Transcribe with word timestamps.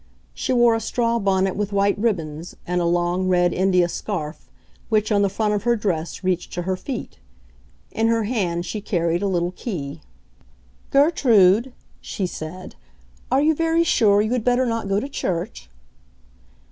She 0.33 0.51
wore 0.51 0.73
a 0.73 0.79
straw 0.81 1.19
bonnet 1.19 1.55
with 1.55 1.71
white 1.71 1.95
ribbons, 1.99 2.55
and 2.65 2.81
a 2.81 2.85
long, 2.85 3.27
red, 3.27 3.53
India 3.53 3.87
scarf, 3.87 4.49
which, 4.89 5.11
on 5.11 5.21
the 5.21 5.29
front 5.29 5.53
of 5.53 5.61
her 5.61 5.75
dress, 5.75 6.23
reached 6.23 6.51
to 6.53 6.63
her 6.63 6.75
feet. 6.75 7.19
In 7.91 8.07
her 8.07 8.23
hand 8.23 8.65
she 8.65 8.81
carried 8.81 9.21
a 9.21 9.27
little 9.27 9.51
key. 9.51 10.01
"Gertrude," 10.89 11.71
she 12.01 12.25
said, 12.25 12.73
"are 13.31 13.43
you 13.43 13.53
very 13.53 13.83
sure 13.83 14.23
you 14.23 14.31
had 14.31 14.43
better 14.43 14.65
not 14.65 14.89
go 14.89 14.99
to 14.99 15.07
church?" 15.07 15.69